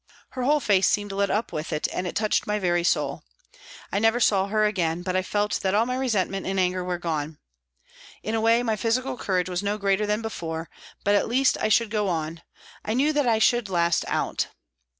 [0.29, 3.23] Her whole face seemed lit up with it and it touched my very soul.
[3.91, 6.97] I never saw her again, but I felt that all my resentment and anger were
[6.97, 7.37] gone.
[8.23, 10.71] In a way my physical courage was no greater than before,
[11.03, 12.41] but at least I should go on;
[12.83, 14.47] I knew that I should last out.